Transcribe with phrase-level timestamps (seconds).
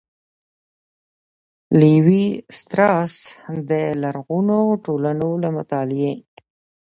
[1.79, 2.25] ''لېوي
[2.57, 3.13] ستراس
[3.69, 6.13] د لرغونو ټولنو له مطالعې